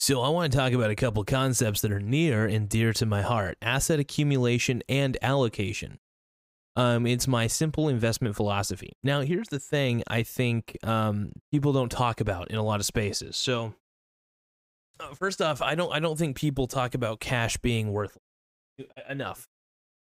So, 0.00 0.22
I 0.22 0.30
want 0.30 0.50
to 0.50 0.56
talk 0.58 0.72
about 0.72 0.90
a 0.90 0.96
couple 0.96 1.22
concepts 1.24 1.82
that 1.82 1.92
are 1.92 2.00
near 2.00 2.46
and 2.46 2.66
dear 2.70 2.94
to 2.94 3.04
my 3.04 3.20
heart 3.20 3.58
asset 3.60 4.00
accumulation 4.00 4.82
and 4.88 5.18
allocation. 5.20 5.98
Um, 6.74 7.06
it's 7.06 7.28
my 7.28 7.46
simple 7.46 7.86
investment 7.86 8.34
philosophy. 8.34 8.92
Now, 9.02 9.20
here's 9.20 9.48
the 9.48 9.58
thing 9.58 10.02
I 10.06 10.22
think 10.22 10.78
um, 10.82 11.32
people 11.52 11.74
don't 11.74 11.90
talk 11.90 12.22
about 12.22 12.50
in 12.50 12.56
a 12.56 12.62
lot 12.62 12.80
of 12.80 12.86
spaces. 12.86 13.36
So, 13.36 13.74
uh, 15.00 15.12
first 15.14 15.42
off, 15.42 15.60
I 15.60 15.74
don't 15.74 15.92
I 15.92 16.00
don't 16.00 16.16
think 16.16 16.34
people 16.34 16.66
talk 16.66 16.94
about 16.94 17.20
cash 17.20 17.58
being 17.58 17.92
worthless 17.92 18.24
enough. 19.06 19.48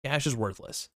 Cash 0.04 0.26
is 0.26 0.34
worthless. 0.34 0.88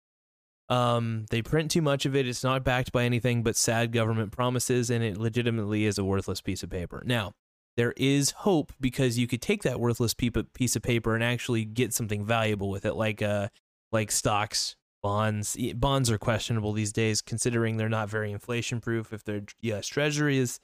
Um, 0.68 1.28
they 1.30 1.44
print 1.44 1.70
too 1.70 1.84
much 1.84 2.08
of 2.08 2.16
it. 2.16 2.28
It's 2.28 2.44
not 2.44 2.64
backed 2.64 2.92
by 2.92 3.04
anything 3.04 3.44
but 3.44 3.56
sad 3.56 3.92
government 3.92 4.32
promises, 4.32 4.90
and 4.90 5.04
it 5.04 5.18
legitimately 5.18 5.86
is 5.86 6.00
a 6.00 6.04
worthless 6.04 6.42
piece 6.42 6.64
of 6.64 6.72
paper. 6.72 7.04
Now, 7.06 7.34
there 7.80 7.94
is 7.96 8.32
hope 8.32 8.74
because 8.82 9.18
you 9.18 9.26
could 9.26 9.42
take 9.42 9.64
that 9.64 9.80
worthless 9.80 10.14
piece 10.14 10.76
of 10.76 10.82
paper 10.82 11.16
and 11.16 11.24
actually 11.24 11.64
get 11.64 11.94
something 11.94 12.26
valuable 12.26 12.70
with 12.70 12.84
it, 12.84 12.96
like 12.96 13.22
uh, 13.22 13.48
like 13.94 14.12
stocks, 14.12 14.76
bonds. 15.02 15.56
Bonds 15.76 16.12
are 16.12 16.18
questionable 16.18 16.74
these 16.74 16.92
days, 16.92 17.22
considering 17.22 17.78
they're 17.78 17.88
not 17.88 18.10
very 18.10 18.34
inflation 18.34 18.82
proof. 18.82 19.14
If 19.14 19.24
they're 19.24 19.44
U.S. 19.62 19.88
Treasuries, 19.88 20.60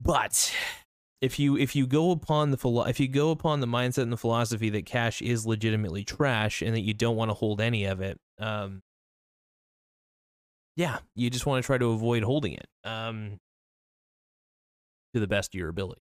but 0.00 0.54
if 1.20 1.40
you 1.40 1.56
if 1.58 1.74
you 1.74 1.88
go 1.88 2.12
upon 2.12 2.52
the 2.52 2.56
philo- 2.56 2.86
if 2.86 3.00
you 3.00 3.08
go 3.08 3.32
upon 3.32 3.58
the 3.58 3.66
mindset 3.66 4.04
and 4.04 4.12
the 4.12 4.16
philosophy 4.16 4.70
that 4.70 4.86
cash 4.86 5.20
is 5.20 5.44
legitimately 5.44 6.04
trash 6.04 6.62
and 6.62 6.76
that 6.76 6.82
you 6.82 6.94
don't 6.94 7.16
want 7.16 7.28
to 7.28 7.34
hold 7.34 7.60
any 7.60 7.86
of 7.86 8.00
it, 8.00 8.20
um, 8.38 8.82
yeah, 10.76 10.98
you 11.16 11.28
just 11.28 11.44
want 11.44 11.60
to 11.60 11.66
try 11.66 11.76
to 11.76 11.90
avoid 11.90 12.22
holding 12.22 12.52
it. 12.52 12.68
Um, 12.84 13.40
to 15.14 15.20
the 15.20 15.26
best 15.26 15.54
of 15.54 15.58
your 15.58 15.68
ability. 15.68 16.02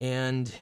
And 0.00 0.52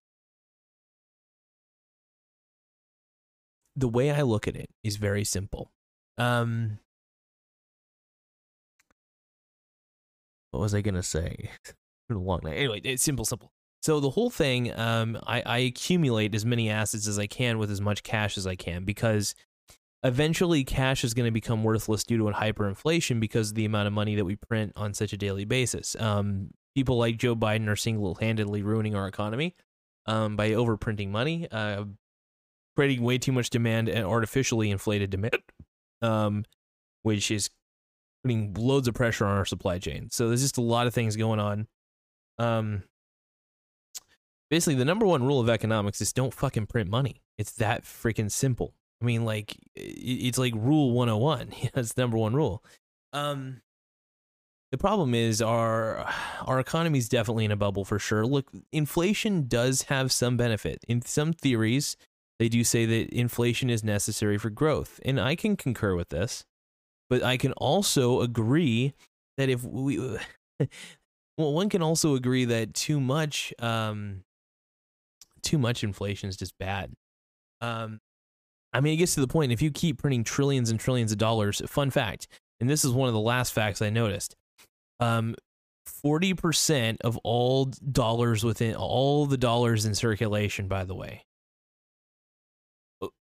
the 3.75 3.89
way 3.89 4.11
I 4.11 4.23
look 4.23 4.49
at 4.49 4.57
it 4.57 4.71
is 4.83 4.97
very 4.97 5.25
simple. 5.25 5.71
Um, 6.19 6.79
what 10.51 10.61
was 10.61 10.75
I 10.75 10.81
gonna 10.81 11.03
say? 11.03 11.51
a 12.11 12.15
long 12.15 12.41
night. 12.43 12.55
Anyway, 12.55 12.81
it's 12.85 13.03
simple, 13.03 13.25
simple. 13.25 13.51
So 13.83 14.01
the 14.01 14.11
whole 14.11 14.31
thing, 14.31 14.77
um, 14.79 15.19
I, 15.27 15.43
I 15.45 15.59
accumulate 15.59 16.35
as 16.35 16.45
many 16.45 16.71
assets 16.71 17.07
as 17.07 17.19
I 17.19 17.27
can 17.27 17.59
with 17.59 17.71
as 17.71 17.81
much 17.81 18.03
cash 18.03 18.37
as 18.39 18.47
I 18.47 18.57
can 18.57 18.85
because 18.85 19.35
eventually 20.03 20.65
cash 20.65 21.05
is 21.05 21.15
going 21.15 21.27
to 21.27 21.33
become 21.33 21.63
worthless 21.63 22.03
due 22.03 22.19
to 22.19 22.25
hyperinflation 22.25 23.21
because 23.21 23.51
of 23.51 23.55
the 23.55 23.65
amount 23.65 23.87
of 23.87 23.93
money 23.93 24.15
that 24.17 24.25
we 24.25 24.37
print 24.37 24.73
on 24.77 24.95
such 24.95 25.13
a 25.13 25.17
daily 25.17 25.45
basis. 25.45 25.95
Um, 26.01 26.51
people 26.77 26.99
like 26.99 27.17
Joe 27.17 27.35
Biden 27.35 27.69
are 27.69 27.77
single-handedly 27.77 28.63
ruining 28.63 28.95
our 28.95 29.09
economy 29.09 29.57
um, 30.05 30.37
by 30.37 30.51
overprinting 30.51 31.09
money, 31.09 31.49
uh, 31.51 31.85
creating 32.77 33.03
way 33.03 33.17
too 33.17 33.33
much 33.33 33.49
demand 33.49 33.89
and 33.89 34.05
artificially 34.05 34.71
inflated 34.71 35.09
demand, 35.09 35.43
um, 36.03 36.45
which 37.03 37.31
is 37.31 37.49
putting 38.23 38.53
loads 38.53 38.89
of 38.89 38.95
pressure 38.95 39.25
on 39.25 39.39
our 39.39 39.47
supply 39.47 39.79
chain. 39.79 40.11
So 40.11 40.29
there's 40.29 40.43
just 40.43 40.59
a 40.59 40.63
lot 40.63 40.87
of 40.87 40.93
things 40.93 41.17
going 41.17 41.41
on. 41.41 41.67
Um, 42.39 42.83
basically, 44.51 44.75
the 44.75 44.85
number 44.85 45.07
one 45.07 45.25
rule 45.25 45.41
of 45.41 45.49
economics 45.49 46.03
is 46.03 46.13
don't 46.13 46.35
fucking 46.35 46.67
print 46.67 46.91
money. 46.91 47.23
It's 47.39 47.53
that 47.53 47.85
freaking 47.85 48.31
simple. 48.31 48.75
I 49.01 49.07
mean, 49.07 49.25
like 49.25 49.57
it's 49.75 50.37
like 50.37 50.53
rule 50.55 50.93
101. 50.93 51.53
That's 51.73 51.97
number 51.97 52.19
one 52.19 52.35
rule. 52.35 52.63
Um, 53.15 53.63
the 54.73 54.79
problem 54.79 55.15
is 55.15 55.41
our 55.41 56.13
our 56.45 56.59
economy 56.59 56.99
is 56.99 57.09
definitely 57.09 57.45
in 57.45 57.53
a 57.53 57.57
bubble 57.57 57.85
for 57.85 57.99
sure. 57.99 58.27
Look, 58.27 58.51
inflation 58.73 59.47
does 59.47 59.83
have 59.83 60.11
some 60.11 60.37
benefit. 60.37 60.85
In 60.89 61.03
some 61.03 61.33
theories, 61.33 61.97
they 62.39 62.49
do 62.49 62.65
say 62.65 62.85
that 62.85 63.11
inflation 63.11 63.71
is 63.71 63.85
necessary 63.85 64.39
for 64.39 64.51
growth, 64.51 65.01
and 65.05 65.21
I 65.21 65.37
can 65.37 65.57
concur 65.57 65.95
with 65.95 66.09
this. 66.09 66.45
But 67.09 67.23
I 67.23 67.37
can 67.37 67.53
also 67.53 68.21
agree 68.21 68.95
that 69.37 69.49
if 69.49 69.63
we 69.63 69.99
well, 71.39 71.53
one 71.53 71.69
can 71.69 71.83
also 71.83 72.17
agree 72.17 72.45
that 72.47 72.75
too 72.75 73.01
much 73.01 73.55
um 73.61 74.25
too 75.43 75.59
much 75.59 75.85
inflation 75.85 76.29
is 76.29 76.37
just 76.37 76.59
bad. 76.59 76.93
Um 77.61 78.01
I 78.73 78.81
mean, 78.81 78.95
it 78.95 78.97
gets 78.97 79.15
to 79.15 79.21
the 79.21 79.29
point 79.29 79.53
if 79.53 79.63
you 79.63 79.71
keep 79.71 79.99
printing 79.99 80.25
trillions 80.25 80.71
and 80.71 80.79
trillions 80.79 81.13
of 81.13 81.19
dollars, 81.19 81.63
fun 81.67 81.91
fact, 81.91 82.27
and 82.59 82.69
this 82.69 82.85
is 82.85 82.91
one 82.91 83.07
of 83.09 83.15
the 83.15 83.21
last 83.21 83.53
facts 83.53 83.81
I 83.81 83.91
noticed 83.91 84.35
um, 85.01 85.35
40% 86.05 86.97
of 87.03 87.17
all 87.19 87.67
dollars 87.67 88.45
within 88.45 88.75
all 88.75 89.27
the 89.27 89.37
dollars 89.37 89.85
in 89.85 89.95
circulation, 89.95 90.69
by 90.69 90.85
the 90.85 90.95
way, 90.95 91.25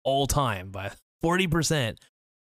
all 0.05 0.27
time 0.27 0.71
by 0.71 0.93
40%, 1.25 1.97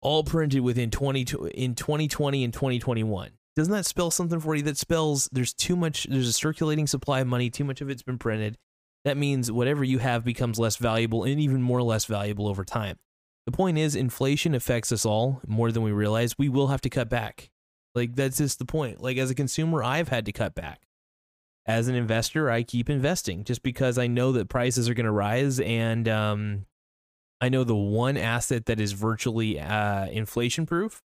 all 0.02 0.24
printed 0.24 0.62
within 0.62 0.92
20 0.92 1.26
in 1.54 1.76
2020 1.76 2.44
and 2.44 2.54
2021. 2.54 3.32
Doesn't 3.56 3.74
that 3.74 3.86
spell 3.86 4.10
something 4.10 4.40
for 4.40 4.56
you? 4.56 4.64
That 4.64 4.78
spells 4.78 5.30
there's 5.32 5.54
too 5.54 5.76
much, 5.76 6.08
there's 6.10 6.28
a 6.28 6.34
circulating 6.34 6.88
supply 6.88 7.20
of 7.20 7.28
money, 7.28 7.50
too 7.50 7.64
much 7.64 7.82
of 7.82 7.90
it's 7.90 8.04
been 8.04 8.18
printed. 8.18 8.58
That 9.06 9.18
means 9.18 9.52
whatever 9.52 9.84
you 9.84 10.00
have 10.00 10.24
becomes 10.24 10.60
less 10.60 10.78
valuable 10.78 11.24
and 11.24 11.40
even 11.40 11.62
more 11.62 11.84
less 11.84 12.06
valuable 12.06 12.48
over 12.48 12.64
time. 12.64 12.98
The 13.46 13.52
point 13.52 13.78
is, 13.78 13.96
inflation 13.96 14.56
affects 14.56 14.92
us 14.92 15.06
all 15.06 15.42
more 15.46 15.72
than 15.72 15.84
we 15.84 15.92
realize. 15.92 16.38
We 16.38 16.48
will 16.48 16.68
have 16.68 16.82
to 16.82 16.90
cut 16.90 17.10
back. 17.10 17.50
Like 17.96 18.16
that's 18.16 18.38
just 18.38 18.60
the 18.60 18.66
point. 18.66 19.02
Like 19.02 19.18
as 19.18 19.30
a 19.30 19.36
consumer, 19.36 19.84
I've 19.84 20.10
had 20.10 20.26
to 20.26 20.32
cut 20.32 20.56
back. 20.56 20.82
As 21.66 21.88
an 21.88 21.96
investor, 21.96 22.50
I 22.50 22.64
keep 22.64 22.90
investing 22.90 23.44
just 23.46 23.64
because 23.64 23.98
I 23.98 24.08
know 24.08 24.34
that 24.34 24.50
prices 24.50 24.90
are 24.90 24.94
going 24.94 25.06
to 25.06 25.12
rise, 25.12 25.62
and 25.62 26.10
um, 26.10 26.66
I 27.40 27.48
know 27.48 27.64
the 27.64 27.76
one 27.76 28.18
asset 28.18 28.66
that 28.66 28.82
is 28.82 28.92
virtually 28.92 29.60
uh, 29.60 30.08
inflation 30.08 30.66
proof. 30.66 31.02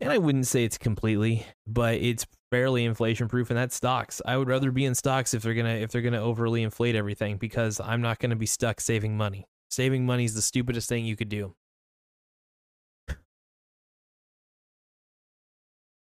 And 0.00 0.10
I 0.10 0.18
wouldn't 0.18 0.46
say 0.46 0.64
it's 0.64 0.78
completely, 0.78 1.46
but 1.66 1.94
it's 1.96 2.26
fairly 2.50 2.84
inflation 2.84 3.28
proof, 3.28 3.50
and 3.50 3.58
that's 3.58 3.76
stocks. 3.76 4.20
I 4.26 4.36
would 4.36 4.48
rather 4.48 4.70
be 4.72 4.84
in 4.84 4.94
stocks 4.94 5.34
if 5.34 5.42
they're 5.42 5.54
gonna 5.54 5.74
if 5.74 5.92
they're 5.92 6.02
gonna 6.02 6.20
overly 6.20 6.62
inflate 6.62 6.96
everything 6.96 7.36
because 7.36 7.78
I'm 7.78 8.00
not 8.00 8.18
gonna 8.18 8.36
be 8.36 8.46
stuck 8.46 8.80
saving 8.80 9.16
money. 9.16 9.46
Saving 9.70 10.06
money 10.06 10.24
is 10.24 10.34
the 10.34 10.42
stupidest 10.42 10.88
thing 10.88 11.04
you 11.04 11.14
could 11.14 11.28
do. 11.28 11.54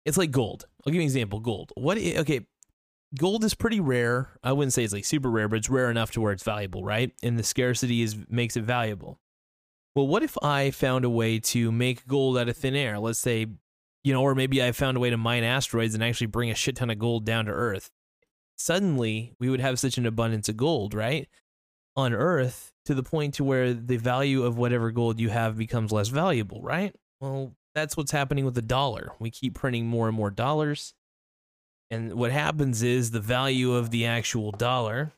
It's 0.06 0.18
like 0.18 0.32
gold. 0.32 0.68
I'll 0.86 0.92
give 0.92 0.96
you 0.96 1.02
an 1.02 1.08
example. 1.08 1.40
Gold. 1.40 1.72
What? 1.76 1.98
Okay, 1.98 2.46
gold 3.18 3.44
is 3.44 3.56
pretty 3.56 3.80
rare. 3.80 4.38
I 4.44 4.52
wouldn't 4.54 4.74
say 4.74 4.84
it's 4.84 4.94
like 4.94 5.06
super 5.06 5.30
rare, 5.30 5.48
but 5.48 5.58
it's 5.58 5.70
rare 5.70 5.90
enough 5.90 6.12
to 6.12 6.22
where 6.22 6.32
it's 6.32 6.44
valuable, 6.44 6.84
right? 6.84 7.12
And 7.24 7.40
the 7.40 7.44
scarcity 7.44 8.02
is 8.02 8.16
makes 8.30 8.56
it 8.56 8.64
valuable. 8.64 9.20
Well, 9.96 10.08
what 10.08 10.24
if 10.24 10.38
I 10.44 10.72
found 10.72 11.06
a 11.06 11.10
way 11.10 11.40
to 11.40 11.72
make 11.72 12.06
gold 12.06 12.38
out 12.38 12.50
of 12.50 12.58
thin 12.58 12.76
air? 12.76 13.00
Let's 13.00 13.20
say, 13.20 13.48
you 14.04 14.14
know, 14.14 14.22
or 14.22 14.36
maybe 14.36 14.62
I 14.62 14.74
found 14.74 14.98
a 14.98 15.00
way 15.00 15.10
to 15.10 15.18
mine 15.18 15.44
asteroids 15.44 15.96
and 15.96 16.04
actually 16.04 16.28
bring 16.28 16.52
a 16.52 16.56
shit 16.56 16.76
ton 16.76 16.90
of 16.90 17.00
gold 17.00 17.26
down 17.26 17.46
to 17.46 17.52
Earth. 17.52 17.90
Suddenly, 18.58 19.34
we 19.40 19.50
would 19.50 19.62
have 19.62 19.80
such 19.80 19.98
an 19.98 20.06
abundance 20.06 20.50
of 20.50 20.58
gold, 20.58 20.94
right? 20.94 21.28
On 21.96 22.14
Earth, 22.14 22.74
to 22.86 22.94
the 22.94 23.04
point 23.04 23.36
to 23.36 23.44
where 23.46 23.74
the 23.74 23.98
value 23.98 24.44
of 24.44 24.58
whatever 24.58 24.92
gold 24.92 25.20
you 25.20 25.30
have 25.30 25.58
becomes 25.58 25.94
less 25.94 26.10
valuable, 26.10 26.62
right? 26.62 26.94
Well, 27.22 27.56
that's 27.76 27.98
what's 27.98 28.12
happening 28.12 28.46
with 28.46 28.56
the 28.56 28.62
dollar. 28.62 29.12
We 29.20 29.30
keep 29.30 29.54
printing 29.54 29.86
more 29.86 30.08
and 30.08 30.16
more 30.16 30.32
dollars. 30.32 30.94
And 31.92 32.14
what 32.14 32.32
happens 32.32 32.82
is 32.82 33.12
the 33.12 33.20
value 33.20 33.74
of 33.74 33.92
the 33.92 34.06
actual 34.06 34.52
dollar, 34.52 35.12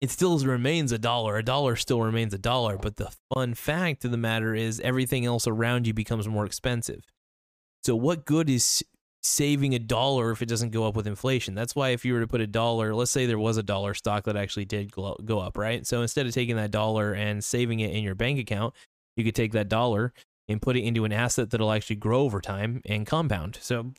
it 0.00 0.10
still 0.10 0.38
remains 0.38 0.92
a 0.92 0.98
dollar. 0.98 1.36
A 1.36 1.42
dollar 1.42 1.76
still 1.76 2.02
remains 2.02 2.34
a 2.34 2.38
dollar. 2.38 2.76
But 2.76 2.96
the 2.96 3.12
fun 3.32 3.54
fact 3.54 4.04
of 4.04 4.10
the 4.10 4.16
matter 4.16 4.54
is 4.54 4.80
everything 4.80 5.24
else 5.24 5.46
around 5.46 5.86
you 5.86 5.94
becomes 5.94 6.28
more 6.28 6.44
expensive. 6.44 7.04
So, 7.84 7.94
what 7.96 8.26
good 8.26 8.50
is 8.50 8.84
saving 9.22 9.74
a 9.74 9.78
dollar 9.78 10.30
if 10.32 10.42
it 10.42 10.48
doesn't 10.48 10.70
go 10.70 10.86
up 10.86 10.96
with 10.96 11.06
inflation? 11.06 11.54
That's 11.54 11.76
why, 11.76 11.90
if 11.90 12.04
you 12.04 12.14
were 12.14 12.20
to 12.20 12.26
put 12.26 12.40
a 12.40 12.46
dollar, 12.46 12.94
let's 12.94 13.10
say 13.10 13.26
there 13.26 13.38
was 13.38 13.56
a 13.56 13.62
dollar 13.62 13.94
stock 13.94 14.24
that 14.24 14.36
actually 14.36 14.64
did 14.64 14.92
go 14.92 15.38
up, 15.38 15.56
right? 15.56 15.86
So, 15.86 16.02
instead 16.02 16.26
of 16.26 16.34
taking 16.34 16.56
that 16.56 16.70
dollar 16.70 17.12
and 17.12 17.42
saving 17.44 17.80
it 17.80 17.94
in 17.94 18.02
your 18.02 18.14
bank 18.14 18.38
account, 18.38 18.74
you 19.16 19.24
could 19.24 19.34
take 19.34 19.52
that 19.52 19.68
dollar 19.68 20.12
and 20.50 20.60
put 20.60 20.76
it 20.76 20.82
into 20.82 21.04
an 21.04 21.12
asset 21.12 21.50
that'll 21.50 21.70
actually 21.70 21.96
grow 21.96 22.22
over 22.22 22.40
time 22.40 22.82
and 22.84 23.06
compound. 23.06 23.56
So 23.62 23.92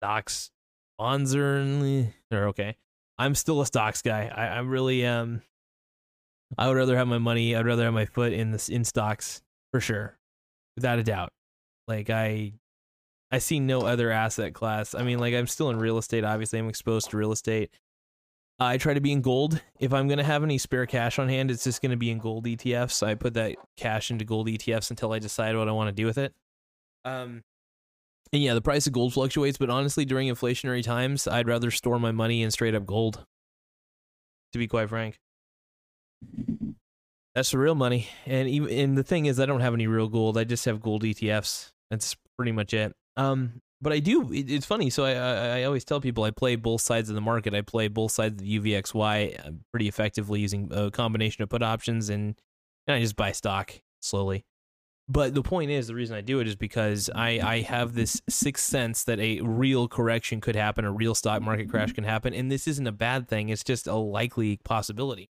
stocks, 0.00 0.50
bonds 0.98 1.34
are, 1.34 2.12
are 2.30 2.48
okay. 2.48 2.76
I'm 3.18 3.34
still 3.34 3.62
a 3.62 3.66
stocks 3.66 4.02
guy. 4.02 4.30
I, 4.32 4.58
I'm 4.58 4.68
really 4.68 5.06
um 5.06 5.40
I 6.56 6.68
would 6.68 6.76
rather 6.76 6.96
have 6.96 7.08
my 7.08 7.18
money, 7.18 7.56
I'd 7.56 7.66
rather 7.66 7.84
have 7.84 7.94
my 7.94 8.04
foot 8.04 8.32
in 8.32 8.50
this 8.52 8.68
in 8.68 8.84
stocks 8.84 9.42
for 9.72 9.80
sure. 9.80 10.18
Without 10.76 10.98
a 10.98 11.02
doubt. 11.02 11.32
Like 11.88 12.10
I 12.10 12.52
I 13.30 13.38
see 13.38 13.58
no 13.58 13.80
other 13.80 14.10
asset 14.10 14.52
class. 14.52 14.94
I 14.94 15.02
mean, 15.02 15.18
like 15.18 15.34
I'm 15.34 15.46
still 15.46 15.70
in 15.70 15.78
real 15.78 15.96
estate, 15.96 16.22
obviously 16.22 16.58
I'm 16.58 16.68
exposed 16.68 17.10
to 17.10 17.16
real 17.16 17.32
estate. 17.32 17.70
I 18.60 18.76
try 18.76 18.94
to 18.94 19.00
be 19.00 19.12
in 19.12 19.20
gold. 19.20 19.60
If 19.78 19.92
I'm 19.92 20.08
going 20.08 20.18
to 20.18 20.24
have 20.24 20.42
any 20.42 20.58
spare 20.58 20.86
cash 20.86 21.18
on 21.18 21.28
hand, 21.28 21.50
it's 21.50 21.64
just 21.64 21.80
going 21.80 21.92
to 21.92 21.96
be 21.96 22.10
in 22.10 22.18
gold 22.18 22.44
ETFs. 22.44 23.06
I 23.06 23.14
put 23.14 23.34
that 23.34 23.54
cash 23.76 24.10
into 24.10 24.24
gold 24.24 24.48
ETFs 24.48 24.90
until 24.90 25.12
I 25.12 25.20
decide 25.20 25.56
what 25.56 25.68
I 25.68 25.72
want 25.72 25.88
to 25.88 25.92
do 25.92 26.06
with 26.06 26.18
it. 26.18 26.34
Um, 27.04 27.44
and 28.32 28.42
yeah, 28.42 28.54
the 28.54 28.60
price 28.60 28.86
of 28.86 28.92
gold 28.92 29.14
fluctuates, 29.14 29.58
but 29.58 29.70
honestly, 29.70 30.04
during 30.04 30.28
inflationary 30.28 30.82
times, 30.82 31.28
I'd 31.28 31.46
rather 31.46 31.70
store 31.70 32.00
my 32.00 32.10
money 32.10 32.42
in 32.42 32.50
straight 32.50 32.74
up 32.74 32.84
gold. 32.84 33.24
To 34.52 34.58
be 34.58 34.66
quite 34.66 34.88
frank, 34.88 35.18
that's 37.34 37.50
the 37.50 37.58
real 37.58 37.74
money. 37.74 38.08
And 38.24 38.48
even 38.48 38.70
and 38.70 38.98
the 38.98 39.02
thing 39.02 39.26
is, 39.26 39.38
I 39.38 39.46
don't 39.46 39.60
have 39.60 39.74
any 39.74 39.86
real 39.86 40.08
gold. 40.08 40.38
I 40.38 40.44
just 40.44 40.64
have 40.64 40.80
gold 40.80 41.02
ETFs. 41.02 41.70
That's 41.90 42.16
pretty 42.36 42.52
much 42.52 42.72
it. 42.72 42.94
Um, 43.18 43.60
but 43.80 43.92
I 43.92 44.00
do. 44.00 44.32
It, 44.32 44.50
it's 44.50 44.66
funny. 44.66 44.90
So 44.90 45.04
I, 45.04 45.12
I, 45.12 45.60
I 45.60 45.64
always 45.64 45.84
tell 45.84 46.00
people 46.00 46.24
I 46.24 46.30
play 46.30 46.56
both 46.56 46.80
sides 46.80 47.08
of 47.08 47.14
the 47.14 47.20
market. 47.20 47.54
I 47.54 47.62
play 47.62 47.88
both 47.88 48.12
sides 48.12 48.34
of 48.34 48.38
the 48.40 48.58
UVXY 48.58 49.46
uh, 49.46 49.50
pretty 49.72 49.88
effectively 49.88 50.40
using 50.40 50.68
a 50.72 50.90
combination 50.90 51.42
of 51.42 51.48
put 51.48 51.62
options 51.62 52.08
and, 52.08 52.34
and 52.86 52.96
I 52.96 53.00
just 53.00 53.16
buy 53.16 53.32
stock 53.32 53.72
slowly. 54.00 54.44
But 55.10 55.34
the 55.34 55.42
point 55.42 55.70
is, 55.70 55.86
the 55.86 55.94
reason 55.94 56.16
I 56.16 56.20
do 56.20 56.40
it 56.40 56.46
is 56.46 56.54
because 56.54 57.08
I, 57.14 57.40
I 57.42 57.60
have 57.62 57.94
this 57.94 58.20
sixth 58.28 58.64
sense 58.68 59.04
that 59.04 59.18
a 59.18 59.40
real 59.40 59.88
correction 59.88 60.42
could 60.42 60.54
happen, 60.54 60.84
a 60.84 60.92
real 60.92 61.14
stock 61.14 61.40
market 61.40 61.70
crash 61.70 61.92
can 61.94 62.04
happen, 62.04 62.34
and 62.34 62.52
this 62.52 62.68
isn't 62.68 62.86
a 62.86 62.92
bad 62.92 63.26
thing. 63.26 63.48
It's 63.48 63.64
just 63.64 63.86
a 63.86 63.94
likely 63.94 64.58
possibility. 64.64 65.30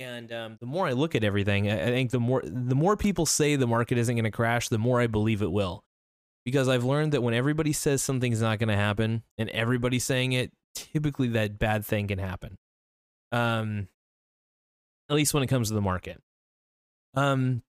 And 0.00 0.32
um, 0.32 0.56
the 0.58 0.66
more 0.66 0.88
I 0.88 0.92
look 0.92 1.14
at 1.14 1.22
everything, 1.22 1.70
I 1.70 1.86
think 1.86 2.10
the 2.10 2.18
more 2.18 2.42
the 2.44 2.74
more 2.74 2.96
people 2.96 3.24
say 3.24 3.54
the 3.54 3.68
market 3.68 3.98
isn't 3.98 4.16
going 4.16 4.24
to 4.24 4.32
crash, 4.32 4.68
the 4.68 4.78
more 4.78 5.00
I 5.00 5.06
believe 5.06 5.42
it 5.42 5.52
will 5.52 5.84
because 6.44 6.68
I've 6.68 6.84
learned 6.84 7.12
that 7.12 7.22
when 7.22 7.34
everybody 7.34 7.72
says 7.72 8.02
something's 8.02 8.42
not 8.42 8.58
going 8.58 8.68
to 8.68 8.76
happen 8.76 9.22
and 9.38 9.48
everybody's 9.50 10.04
saying 10.04 10.32
it, 10.32 10.52
typically 10.74 11.28
that 11.28 11.58
bad 11.58 11.84
thing 11.84 12.08
can 12.08 12.18
happen. 12.18 12.58
Um, 13.32 13.88
at 15.08 15.16
least 15.16 15.34
when 15.34 15.42
it 15.42 15.48
comes 15.48 15.68
to 15.68 15.74
the 15.74 15.80
market. 15.80 16.20
Um, 17.14 17.62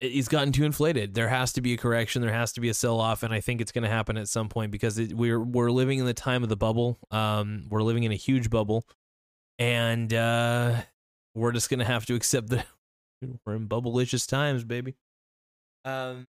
it's 0.00 0.28
gotten 0.28 0.52
too 0.52 0.64
inflated. 0.64 1.14
There 1.14 1.28
has 1.28 1.52
to 1.54 1.60
be 1.60 1.74
a 1.74 1.76
correction. 1.76 2.22
There 2.22 2.32
has 2.32 2.52
to 2.54 2.60
be 2.60 2.70
a 2.70 2.74
sell 2.74 3.00
off, 3.00 3.22
and 3.22 3.34
I 3.34 3.40
think 3.40 3.60
it's 3.60 3.72
going 3.72 3.84
to 3.84 3.90
happen 3.90 4.16
at 4.16 4.28
some 4.28 4.48
point 4.48 4.72
because 4.72 4.98
it, 4.98 5.12
we're 5.12 5.40
we're 5.40 5.70
living 5.70 5.98
in 5.98 6.06
the 6.06 6.14
time 6.14 6.42
of 6.42 6.48
the 6.48 6.56
bubble. 6.56 6.98
Um, 7.10 7.66
we're 7.68 7.82
living 7.82 8.04
in 8.04 8.12
a 8.12 8.16
huge 8.16 8.48
bubble, 8.48 8.86
and 9.58 10.12
uh, 10.12 10.80
we're 11.34 11.52
just 11.52 11.68
going 11.68 11.80
to 11.80 11.84
have 11.84 12.06
to 12.06 12.14
accept 12.14 12.48
that 12.48 12.66
we're 13.46 13.56
in 13.56 13.68
bubblicious 13.68 14.26
times, 14.26 14.64
baby. 14.64 14.96
Um, 15.84 16.26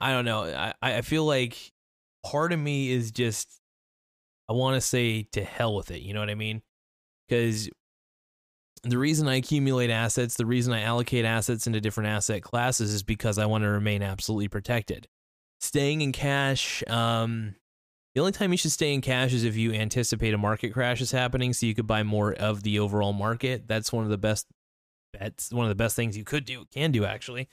I 0.00 0.12
don't 0.12 0.24
know. 0.24 0.44
I, 0.44 0.74
I 0.82 1.00
feel 1.02 1.24
like 1.24 1.72
part 2.24 2.52
of 2.52 2.58
me 2.58 2.90
is 2.90 3.10
just 3.10 3.60
I 4.48 4.54
want 4.54 4.76
to 4.76 4.80
say 4.80 5.24
to 5.32 5.44
hell 5.44 5.74
with 5.74 5.90
it. 5.90 6.02
You 6.02 6.14
know 6.14 6.20
what 6.20 6.30
I 6.30 6.34
mean? 6.34 6.62
Because 7.28 7.68
the 8.82 8.98
reason 8.98 9.28
I 9.28 9.36
accumulate 9.36 9.90
assets, 9.90 10.36
the 10.36 10.46
reason 10.46 10.72
I 10.72 10.82
allocate 10.82 11.24
assets 11.24 11.66
into 11.66 11.80
different 11.80 12.08
asset 12.08 12.42
classes 12.42 12.94
is 12.94 13.02
because 13.02 13.38
I 13.38 13.46
want 13.46 13.64
to 13.64 13.68
remain 13.68 14.02
absolutely 14.02 14.48
protected. 14.48 15.08
Staying 15.60 16.00
in 16.00 16.12
cash, 16.12 16.82
um, 16.88 17.56
the 18.14 18.20
only 18.20 18.32
time 18.32 18.52
you 18.52 18.58
should 18.58 18.72
stay 18.72 18.94
in 18.94 19.00
cash 19.00 19.32
is 19.32 19.44
if 19.44 19.56
you 19.56 19.72
anticipate 19.72 20.32
a 20.32 20.38
market 20.38 20.72
crash 20.72 21.00
is 21.00 21.12
happening, 21.12 21.52
so 21.52 21.66
you 21.66 21.74
could 21.74 21.86
buy 21.86 22.02
more 22.02 22.32
of 22.32 22.62
the 22.62 22.78
overall 22.78 23.12
market. 23.12 23.66
That's 23.66 23.92
one 23.92 24.04
of 24.04 24.10
the 24.10 24.18
best 24.18 24.46
bets, 25.12 25.52
one 25.52 25.64
of 25.66 25.68
the 25.68 25.74
best 25.74 25.96
things 25.96 26.16
you 26.16 26.24
could 26.24 26.44
do, 26.44 26.64
can 26.72 26.92
do 26.92 27.04
actually. 27.04 27.48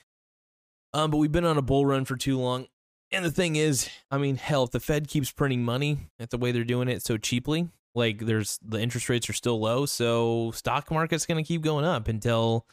Um, 0.96 1.10
but 1.10 1.18
we've 1.18 1.30
been 1.30 1.44
on 1.44 1.58
a 1.58 1.62
bull 1.62 1.84
run 1.84 2.06
for 2.06 2.16
too 2.16 2.38
long. 2.38 2.68
And 3.12 3.22
the 3.22 3.30
thing 3.30 3.56
is, 3.56 3.86
I 4.10 4.16
mean, 4.16 4.36
hell, 4.36 4.64
if 4.64 4.70
the 4.70 4.80
Fed 4.80 5.08
keeps 5.08 5.30
printing 5.30 5.62
money 5.62 5.98
at 6.18 6.30
the 6.30 6.38
way 6.38 6.52
they're 6.52 6.64
doing 6.64 6.88
it 6.88 7.02
so 7.02 7.18
cheaply, 7.18 7.68
like 7.94 8.20
there's 8.20 8.58
the 8.66 8.80
interest 8.80 9.10
rates 9.10 9.28
are 9.28 9.34
still 9.34 9.60
low, 9.60 9.84
so 9.84 10.52
stock 10.54 10.90
market's 10.90 11.26
going 11.26 11.42
to 11.42 11.46
keep 11.46 11.60
going 11.60 11.84
up 11.84 12.08
until 12.08 12.66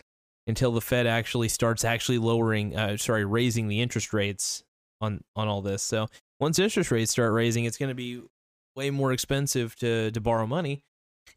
until 0.47 0.71
the 0.71 0.79
Fed 0.79 1.05
actually 1.05 1.49
starts 1.49 1.83
actually 1.83 2.17
lowering, 2.17 2.75
uh, 2.77 2.95
sorry, 2.95 3.25
raising 3.25 3.67
the 3.67 3.81
interest 3.81 4.13
rates 4.13 4.63
on 5.01 5.21
on 5.35 5.49
all 5.49 5.61
this. 5.61 5.83
So 5.83 6.07
once 6.39 6.59
interest 6.59 6.91
rates 6.91 7.11
start 7.11 7.33
raising, 7.33 7.65
it's 7.65 7.77
going 7.77 7.89
to 7.89 7.95
be 7.95 8.21
way 8.75 8.89
more 8.89 9.11
expensive 9.11 9.75
to 9.77 10.11
to 10.11 10.21
borrow 10.21 10.47
money, 10.47 10.85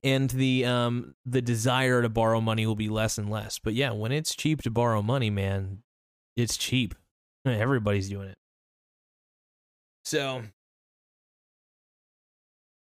and 0.05 0.31
the 0.31 0.65
um 0.65 1.17
the 1.25 1.43
desire 1.43 2.01
to 2.03 2.09
borrow 2.09 2.41
money 2.41 2.65
will 2.65 2.77
be 2.77 2.89
less 2.89 3.19
and 3.19 3.29
less. 3.29 3.59
But 3.59 3.75
yeah, 3.75 3.91
when 3.91 4.13
it's 4.13 4.37
cheap 4.37 4.63
to 4.63 4.71
borrow 4.71 5.03
money, 5.03 5.31
man, 5.31 5.83
it's 6.37 6.57
cheap. 6.57 6.95
Everybody's 7.47 8.09
doing 8.09 8.29
it. 8.29 8.39
So 10.05 10.43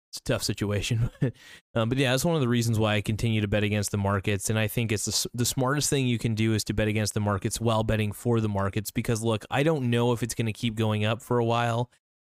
it's 0.10 0.18
a 0.18 0.24
tough 0.24 0.44
situation. 0.44 1.10
um, 1.76 1.90
but 1.90 1.98
yeah, 1.98 2.12
that's 2.12 2.26
one 2.26 2.36
of 2.36 2.42
the 2.42 2.48
reasons 2.48 2.80
why 2.80 2.96
I 2.96 3.02
continue 3.02 3.42
to 3.42 3.48
bet 3.48 3.64
against 3.64 3.92
the 3.92 3.98
markets. 3.98 4.50
And 4.50 4.58
I 4.58 4.68
think 4.68 4.92
it's 4.92 5.06
the, 5.06 5.30
the 5.34 5.46
smartest 5.46 5.90
thing 5.90 6.08
you 6.08 6.18
can 6.18 6.34
do 6.34 6.54
is 6.54 6.64
to 6.66 6.74
bet 6.74 6.88
against 6.88 7.14
the 7.14 7.20
markets 7.20 7.62
while 7.62 7.84
betting 7.84 8.12
for 8.12 8.40
the 8.40 8.50
markets. 8.50 8.90
Because 8.90 9.22
look, 9.22 9.46
I 9.52 9.64
don't 9.64 9.90
know 9.90 10.12
if 10.14 10.24
it's 10.24 10.34
going 10.34 10.48
to 10.48 10.54
keep 10.54 10.76
going 10.76 11.06
up 11.06 11.22
for 11.22 11.38
a 11.38 11.46
while. 11.46 11.92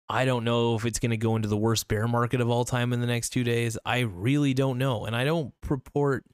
I 0.09 0.25
don't 0.25 0.45
know 0.45 0.77
if 0.77 0.85
it's 0.85 0.99
going 0.99 1.11
to 1.11 1.17
go 1.17 1.35
into 1.35 1.49
the 1.49 1.57
worst 1.57 1.89
bear 1.89 2.07
market 2.07 2.41
of 2.41 2.51
all 2.51 2.65
time 2.65 2.93
in 2.93 3.01
the 3.01 3.07
next 3.07 3.31
two 3.31 3.43
days. 3.43 3.79
I 3.85 4.01
really 4.01 4.55
don't 4.55 4.79
know. 4.79 5.07
And 5.07 5.17
I 5.17 5.25
don't 5.25 5.53
purport, 5.63 6.25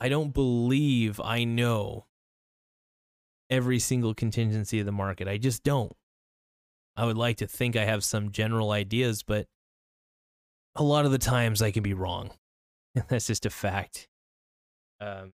I 0.00 0.08
don't 0.08 0.32
believe 0.32 1.20
I 1.20 1.44
know 1.44 2.06
every 3.50 3.78
single 3.78 4.14
contingency 4.14 4.80
of 4.80 4.86
the 4.86 4.92
market. 4.92 5.28
I 5.28 5.36
just 5.36 5.62
don't. 5.62 5.92
I 6.96 7.04
would 7.04 7.18
like 7.18 7.38
to 7.38 7.46
think 7.46 7.76
I 7.76 7.84
have 7.84 8.04
some 8.04 8.30
general 8.30 8.70
ideas, 8.70 9.22
but 9.22 9.46
a 10.76 10.82
lot 10.82 11.04
of 11.04 11.12
the 11.12 11.18
times 11.18 11.60
I 11.62 11.70
can 11.70 11.82
be 11.82 11.94
wrong. 11.94 12.30
That's 13.08 13.26
just 13.26 13.46
a 13.46 13.50
fact. 13.50 14.08
Um, 15.00 15.32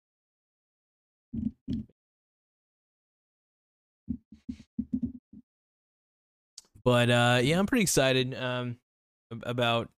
but 6.83 7.09
uh, 7.09 7.39
yeah, 7.41 7.59
I'm 7.59 7.65
pretty 7.65 7.83
excited 7.83 8.35
um, 8.35 8.77
about 9.43 9.89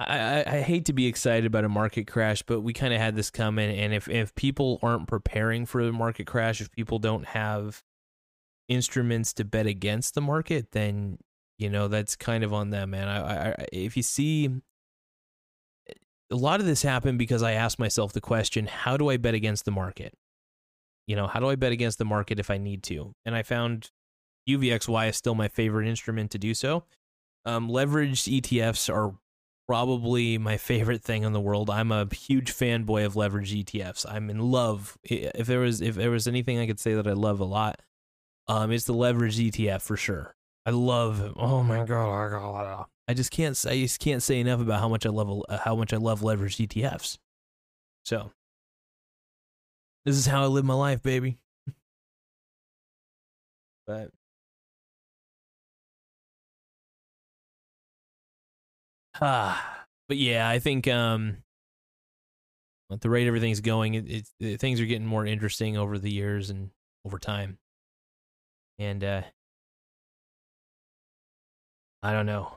I, 0.00 0.44
I, 0.46 0.60
hate 0.62 0.86
to 0.86 0.94
be 0.94 1.06
excited 1.06 1.44
about 1.44 1.64
a 1.64 1.68
market 1.68 2.06
crash, 2.06 2.42
but 2.42 2.60
we 2.60 2.72
kind 2.72 2.94
of 2.94 3.00
had 3.00 3.16
this 3.16 3.30
coming. 3.30 3.76
And 3.76 3.92
if, 3.92 4.08
if 4.08 4.34
people 4.34 4.78
aren't 4.82 5.06
preparing 5.08 5.66
for 5.66 5.80
a 5.80 5.92
market 5.92 6.26
crash, 6.26 6.60
if 6.60 6.70
people 6.70 6.98
don't 6.98 7.26
have 7.26 7.82
instruments 8.68 9.34
to 9.34 9.44
bet 9.44 9.66
against 9.66 10.14
the 10.14 10.22
market, 10.22 10.72
then 10.72 11.18
you 11.58 11.68
know 11.68 11.88
that's 11.88 12.16
kind 12.16 12.42
of 12.44 12.54
on 12.54 12.70
them, 12.70 12.90
man. 12.90 13.08
I, 13.08 13.50
I 13.50 13.66
if 13.72 13.96
you 13.96 14.02
see 14.02 14.48
a 16.30 16.36
lot 16.36 16.60
of 16.60 16.66
this 16.66 16.82
happened 16.82 17.18
because 17.18 17.42
I 17.42 17.52
asked 17.52 17.78
myself 17.78 18.12
the 18.12 18.20
question, 18.20 18.66
how 18.66 18.96
do 18.96 19.10
I 19.10 19.16
bet 19.16 19.34
against 19.34 19.64
the 19.64 19.70
market? 19.70 20.14
You 21.06 21.16
know, 21.16 21.26
how 21.26 21.40
do 21.40 21.48
I 21.48 21.56
bet 21.56 21.72
against 21.72 21.98
the 21.98 22.04
market 22.04 22.38
if 22.38 22.50
I 22.50 22.56
need 22.56 22.82
to? 22.84 23.12
And 23.26 23.34
I 23.34 23.42
found 23.42 23.90
UVXY 24.48 25.10
is 25.10 25.16
still 25.16 25.34
my 25.34 25.48
favorite 25.48 25.88
instrument 25.88 26.30
to 26.30 26.38
do 26.38 26.54
so. 26.54 26.84
Um, 27.44 27.68
leveraged 27.68 28.40
ETFs 28.40 28.92
are 28.92 29.14
probably 29.70 30.36
my 30.36 30.56
favorite 30.56 31.00
thing 31.00 31.22
in 31.22 31.32
the 31.32 31.40
world. 31.40 31.70
I'm 31.70 31.92
a 31.92 32.04
huge 32.12 32.52
fanboy 32.52 33.06
of 33.06 33.14
leverage 33.14 33.54
ETFs. 33.54 34.04
I'm 34.04 34.28
in 34.28 34.40
love. 34.40 34.98
If 35.04 35.46
there 35.46 35.60
was 35.60 35.80
if 35.80 35.94
there 35.94 36.10
was 36.10 36.26
anything 36.26 36.58
I 36.58 36.66
could 36.66 36.80
say 36.80 36.94
that 36.94 37.06
I 37.06 37.12
love 37.12 37.38
a 37.38 37.44
lot, 37.44 37.80
um, 38.48 38.72
it's 38.72 38.86
the 38.86 38.94
leverage 38.94 39.38
ETF 39.38 39.82
for 39.82 39.96
sure. 39.96 40.34
I 40.66 40.70
love. 40.70 41.34
Oh 41.36 41.62
my 41.62 41.84
god, 41.84 42.86
I 43.06 43.14
just 43.14 43.30
can't. 43.30 43.56
I 43.64 43.78
just 43.78 44.00
can't 44.00 44.24
say 44.24 44.40
enough 44.40 44.60
about 44.60 44.80
how 44.80 44.88
much 44.88 45.06
I 45.06 45.10
love 45.10 45.44
how 45.62 45.76
much 45.76 45.92
I 45.92 45.98
love 45.98 46.24
leverage 46.24 46.56
ETFs. 46.56 47.18
So 48.04 48.32
this 50.04 50.16
is 50.16 50.26
how 50.26 50.42
I 50.42 50.46
live 50.46 50.64
my 50.64 50.74
life, 50.74 51.00
baby. 51.00 51.38
but 53.86 54.10
Ah, 59.20 59.84
but 60.08 60.16
yeah, 60.16 60.48
I 60.48 60.58
think 60.58 60.88
um, 60.88 61.38
at 62.90 63.00
the 63.00 63.10
rate 63.10 63.26
everything's 63.26 63.60
going, 63.60 63.94
it, 63.94 64.28
it, 64.40 64.60
things 64.60 64.80
are 64.80 64.86
getting 64.86 65.06
more 65.06 65.26
interesting 65.26 65.76
over 65.76 65.98
the 65.98 66.10
years 66.10 66.50
and 66.50 66.70
over 67.04 67.18
time. 67.18 67.58
And 68.78 69.04
uh, 69.04 69.22
I 72.02 72.12
don't 72.12 72.26
know. 72.26 72.56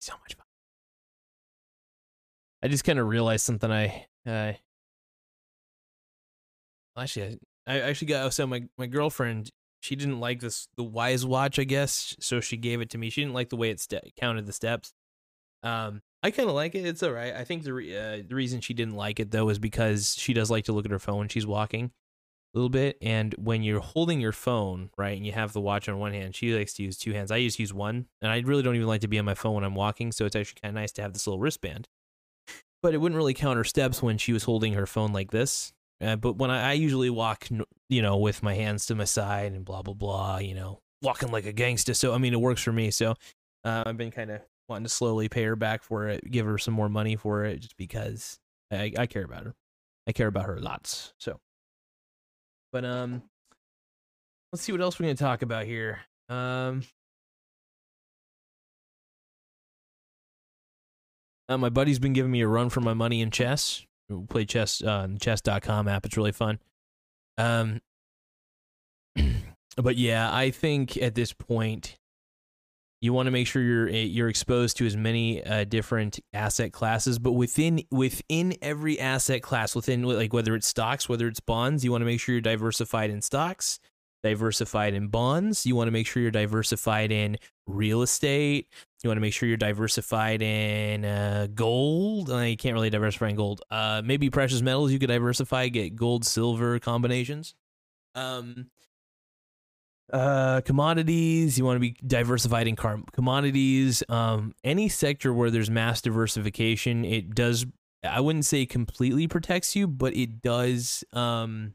So 0.00 0.14
much 0.14 0.34
fun. 0.34 0.44
I 2.62 2.68
just 2.68 2.84
kind 2.84 2.98
of 2.98 3.06
realized 3.06 3.44
something 3.44 3.70
I 3.70 4.06
uh, 4.26 4.52
actually, 6.96 7.38
I, 7.66 7.74
I 7.74 7.80
actually 7.80 8.08
got 8.08 8.32
so 8.32 8.46
my 8.46 8.62
my 8.78 8.86
girlfriend 8.86 9.50
she 9.82 9.96
didn't 9.96 10.20
like 10.20 10.40
this 10.40 10.68
the 10.76 10.84
Wyze 10.84 11.24
watch, 11.24 11.58
I 11.58 11.64
guess, 11.64 12.16
so 12.20 12.40
she 12.40 12.56
gave 12.56 12.80
it 12.80 12.90
to 12.90 12.98
me. 12.98 13.10
She 13.10 13.20
didn't 13.20 13.34
like 13.34 13.50
the 13.50 13.56
way 13.56 13.70
it 13.70 13.80
ste- 13.80 14.14
counted 14.16 14.46
the 14.46 14.52
steps. 14.52 14.94
Um, 15.64 16.02
I 16.22 16.30
kind 16.30 16.48
of 16.48 16.54
like 16.54 16.74
it. 16.74 16.86
It's 16.86 17.02
all 17.02 17.10
right. 17.10 17.34
I 17.34 17.44
think 17.44 17.64
the 17.64 17.72
re- 17.74 17.96
uh, 17.96 18.22
the 18.26 18.34
reason 18.34 18.60
she 18.60 18.74
didn't 18.74 18.94
like 18.94 19.18
it 19.18 19.32
though 19.32 19.48
is 19.48 19.58
because 19.58 20.14
she 20.16 20.32
does 20.32 20.50
like 20.50 20.64
to 20.64 20.72
look 20.72 20.84
at 20.84 20.92
her 20.92 21.00
phone 21.00 21.18
when 21.18 21.28
she's 21.28 21.46
walking 21.46 21.90
a 22.54 22.58
little 22.58 22.68
bit. 22.68 22.96
And 23.02 23.34
when 23.38 23.64
you're 23.64 23.80
holding 23.80 24.20
your 24.20 24.32
phone, 24.32 24.90
right, 24.96 25.16
and 25.16 25.26
you 25.26 25.32
have 25.32 25.52
the 25.52 25.60
watch 25.60 25.88
on 25.88 25.98
one 25.98 26.12
hand, 26.12 26.36
she 26.36 26.54
likes 26.54 26.74
to 26.74 26.84
use 26.84 26.96
two 26.96 27.12
hands. 27.12 27.32
I 27.32 27.42
just 27.42 27.58
use 27.58 27.74
one, 27.74 28.06
and 28.20 28.30
I 28.30 28.38
really 28.40 28.62
don't 28.62 28.76
even 28.76 28.86
like 28.86 29.00
to 29.00 29.08
be 29.08 29.18
on 29.18 29.24
my 29.24 29.34
phone 29.34 29.56
when 29.56 29.64
I'm 29.64 29.74
walking. 29.74 30.12
So 30.12 30.26
it's 30.26 30.36
actually 30.36 30.60
kind 30.62 30.76
of 30.76 30.80
nice 30.80 30.92
to 30.92 31.02
have 31.02 31.12
this 31.12 31.26
little 31.26 31.40
wristband. 31.40 31.88
But 32.82 32.94
it 32.94 32.98
wouldn't 32.98 33.16
really 33.16 33.34
count 33.34 33.56
her 33.56 33.64
steps 33.64 34.00
when 34.00 34.18
she 34.18 34.32
was 34.32 34.44
holding 34.44 34.74
her 34.74 34.86
phone 34.86 35.12
like 35.12 35.32
this. 35.32 35.72
Uh, 36.02 36.16
but 36.16 36.36
when 36.36 36.50
I, 36.50 36.70
I 36.70 36.72
usually 36.72 37.10
walk, 37.10 37.48
you 37.88 38.02
know, 38.02 38.16
with 38.16 38.42
my 38.42 38.54
hands 38.54 38.86
to 38.86 38.94
my 38.94 39.04
side 39.04 39.52
and 39.52 39.64
blah 39.64 39.82
blah 39.82 39.94
blah, 39.94 40.38
you 40.38 40.54
know, 40.54 40.80
walking 41.00 41.30
like 41.30 41.46
a 41.46 41.52
gangster. 41.52 41.94
So 41.94 42.12
I 42.12 42.18
mean, 42.18 42.32
it 42.32 42.40
works 42.40 42.62
for 42.62 42.72
me. 42.72 42.90
So 42.90 43.14
uh, 43.64 43.84
I've 43.86 43.96
been 43.96 44.10
kind 44.10 44.30
of 44.30 44.40
wanting 44.68 44.84
to 44.84 44.88
slowly 44.88 45.28
pay 45.28 45.44
her 45.44 45.56
back 45.56 45.82
for 45.84 46.08
it, 46.08 46.28
give 46.30 46.46
her 46.46 46.58
some 46.58 46.74
more 46.74 46.88
money 46.88 47.14
for 47.14 47.44
it, 47.44 47.60
just 47.60 47.76
because 47.76 48.38
I, 48.70 48.92
I 48.98 49.06
care 49.06 49.24
about 49.24 49.44
her. 49.44 49.54
I 50.08 50.12
care 50.12 50.26
about 50.26 50.46
her 50.46 50.58
lots. 50.58 51.14
So, 51.18 51.38
but 52.72 52.84
um, 52.84 53.22
let's 54.52 54.62
see 54.62 54.72
what 54.72 54.80
else 54.80 54.98
we're 54.98 55.04
gonna 55.06 55.14
talk 55.14 55.42
about 55.42 55.66
here. 55.66 56.00
Um, 56.28 56.82
uh, 61.48 61.58
my 61.58 61.68
buddy's 61.68 62.00
been 62.00 62.12
giving 62.12 62.32
me 62.32 62.40
a 62.40 62.48
run 62.48 62.70
for 62.70 62.80
my 62.80 62.94
money 62.94 63.20
in 63.20 63.30
chess. 63.30 63.86
Play 64.28 64.44
chess 64.44 64.82
uh, 64.82 64.90
on 64.90 65.14
the 65.14 65.18
chess.com 65.18 65.88
app. 65.88 66.06
It's 66.06 66.16
really 66.16 66.32
fun. 66.32 66.58
Um, 67.38 67.80
but 69.76 69.96
yeah, 69.96 70.34
I 70.34 70.50
think 70.50 70.96
at 70.96 71.14
this 71.14 71.32
point, 71.32 71.98
you 73.00 73.12
want 73.12 73.26
to 73.26 73.32
make 73.32 73.48
sure 73.48 73.60
you're 73.60 73.88
eh, 73.88 74.04
you're 74.04 74.28
exposed 74.28 74.76
to 74.76 74.86
as 74.86 74.96
many 74.96 75.44
uh, 75.44 75.64
different 75.64 76.20
asset 76.32 76.72
classes. 76.72 77.18
But 77.18 77.32
within 77.32 77.82
within 77.90 78.54
every 78.62 78.98
asset 79.00 79.42
class, 79.42 79.74
within 79.74 80.04
like 80.04 80.32
whether 80.32 80.54
it's 80.54 80.68
stocks, 80.68 81.08
whether 81.08 81.26
it's 81.26 81.40
bonds, 81.40 81.84
you 81.84 81.90
want 81.90 82.02
to 82.02 82.06
make 82.06 82.20
sure 82.20 82.34
you're 82.34 82.42
diversified 82.42 83.10
in 83.10 83.20
stocks, 83.20 83.80
diversified 84.22 84.94
in 84.94 85.08
bonds. 85.08 85.66
You 85.66 85.76
want 85.76 85.88
to 85.88 85.92
make 85.92 86.06
sure 86.06 86.22
you're 86.22 86.30
diversified 86.30 87.12
in 87.12 87.36
real 87.66 88.02
estate. 88.02 88.68
You 89.02 89.08
want 89.08 89.16
to 89.16 89.22
make 89.22 89.32
sure 89.32 89.48
you're 89.48 89.56
diversified 89.56 90.42
in 90.42 91.04
uh, 91.04 91.48
gold. 91.54 92.30
Uh, 92.30 92.38
you 92.38 92.56
can't 92.56 92.74
really 92.74 92.90
diversify 92.90 93.28
in 93.28 93.36
gold. 93.36 93.62
Uh, 93.70 94.02
maybe 94.04 94.30
precious 94.30 94.62
metals. 94.62 94.92
You 94.92 94.98
could 94.98 95.08
diversify, 95.08 95.68
get 95.68 95.96
gold, 95.96 96.24
silver 96.24 96.78
combinations. 96.78 97.54
Um, 98.14 98.66
uh, 100.12 100.60
commodities. 100.60 101.58
You 101.58 101.64
want 101.64 101.76
to 101.76 101.80
be 101.80 101.96
diversified 102.06 102.68
in 102.68 102.76
car- 102.76 103.02
commodities. 103.12 104.02
Um, 104.08 104.54
any 104.62 104.88
sector 104.88 105.32
where 105.32 105.50
there's 105.50 105.70
mass 105.70 106.00
diversification, 106.02 107.04
it 107.04 107.34
does. 107.34 107.66
I 108.04 108.20
wouldn't 108.20 108.44
say 108.44 108.66
completely 108.66 109.26
protects 109.26 109.74
you, 109.74 109.86
but 109.86 110.14
it 110.14 110.42
does. 110.42 111.04
Um, 111.12 111.74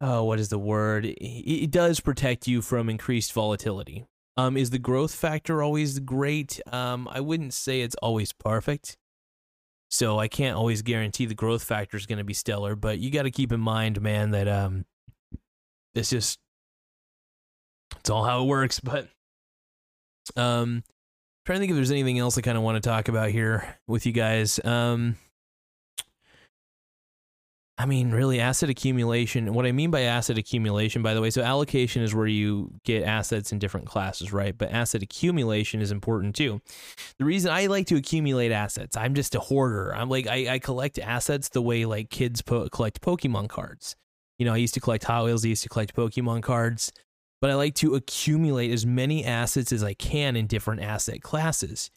oh, 0.00 0.24
what 0.24 0.38
is 0.38 0.48
the 0.48 0.58
word? 0.58 1.04
It, 1.06 1.70
does 1.70 2.00
protect 2.00 2.46
you 2.46 2.62
from 2.62 2.88
increased 2.88 3.32
volatility. 3.32 4.06
Um, 4.36 4.56
is 4.56 4.70
the 4.70 4.78
growth 4.78 5.14
factor 5.14 5.62
always 5.62 5.98
great? 5.98 6.60
Um, 6.70 7.08
I 7.10 7.20
wouldn't 7.20 7.54
say 7.54 7.80
it's 7.80 7.96
always 7.96 8.32
perfect. 8.32 8.96
So 9.88 10.18
I 10.18 10.28
can't 10.28 10.56
always 10.56 10.82
guarantee 10.82 11.26
the 11.26 11.34
growth 11.34 11.62
factor 11.62 11.96
is 11.96 12.06
going 12.06 12.18
to 12.18 12.24
be 12.24 12.34
stellar, 12.34 12.74
but 12.74 12.98
you 12.98 13.10
got 13.10 13.22
to 13.22 13.30
keep 13.30 13.52
in 13.52 13.60
mind, 13.60 14.00
man, 14.00 14.32
that 14.32 14.48
um, 14.48 14.84
it's 15.94 16.10
just 16.10 16.38
it's 17.98 18.10
all 18.10 18.24
how 18.24 18.42
it 18.42 18.46
works. 18.46 18.80
But 18.84 19.08
um, 20.36 20.82
trying 21.44 21.56
to 21.56 21.60
think 21.60 21.70
if 21.70 21.76
there's 21.76 21.92
anything 21.92 22.18
else 22.18 22.36
I 22.36 22.40
kind 22.40 22.58
of 22.58 22.64
want 22.64 22.82
to 22.82 22.86
talk 22.86 23.08
about 23.08 23.30
here 23.30 23.76
with 23.86 24.06
you 24.06 24.12
guys. 24.12 24.58
Um, 24.64 25.16
I 27.78 27.84
mean, 27.84 28.10
really, 28.10 28.40
asset 28.40 28.70
accumulation. 28.70 29.52
What 29.52 29.66
I 29.66 29.72
mean 29.72 29.90
by 29.90 30.02
asset 30.02 30.38
accumulation, 30.38 31.02
by 31.02 31.12
the 31.12 31.20
way, 31.20 31.28
so 31.28 31.42
allocation 31.42 32.02
is 32.02 32.14
where 32.14 32.26
you 32.26 32.70
get 32.84 33.04
assets 33.04 33.52
in 33.52 33.58
different 33.58 33.86
classes, 33.86 34.32
right? 34.32 34.56
But 34.56 34.70
asset 34.70 35.02
accumulation 35.02 35.82
is 35.82 35.90
important 35.90 36.34
too. 36.34 36.62
The 37.18 37.26
reason 37.26 37.50
I 37.50 37.66
like 37.66 37.86
to 37.88 37.96
accumulate 37.96 38.50
assets, 38.50 38.96
I'm 38.96 39.14
just 39.14 39.34
a 39.34 39.40
hoarder. 39.40 39.94
I'm 39.94 40.08
like, 40.08 40.26
I, 40.26 40.54
I 40.54 40.58
collect 40.58 40.98
assets 40.98 41.50
the 41.50 41.60
way 41.60 41.84
like 41.84 42.08
kids 42.08 42.40
po- 42.40 42.70
collect 42.70 43.02
Pokemon 43.02 43.50
cards. 43.50 43.94
You 44.38 44.46
know, 44.46 44.54
I 44.54 44.58
used 44.58 44.74
to 44.74 44.80
collect 44.80 45.04
Hot 45.04 45.24
Wheels, 45.24 45.44
I 45.44 45.48
used 45.48 45.62
to 45.64 45.68
collect 45.68 45.94
Pokemon 45.94 46.42
cards, 46.42 46.92
but 47.42 47.50
I 47.50 47.54
like 47.54 47.74
to 47.76 47.94
accumulate 47.94 48.70
as 48.70 48.86
many 48.86 49.22
assets 49.22 49.70
as 49.70 49.84
I 49.84 49.92
can 49.92 50.34
in 50.34 50.46
different 50.46 50.80
asset 50.80 51.20
classes. 51.20 51.90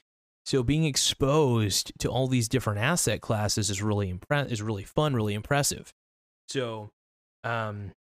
So 0.46 0.63
being 0.63 0.86
exposed 0.86 1.91
to 2.00 2.10
all 2.10 2.27
these 2.27 2.48
different 2.48 2.79
asset 2.79 3.22
classes 3.22 3.69
is 3.69 3.81
really 3.81 4.12
impre- 4.12 4.51
is 4.51 4.62
really 4.62 4.84
fun, 4.84 5.13
really 5.13 5.34
impressive. 5.34 5.93
So, 6.48 6.89
um, 7.43 7.91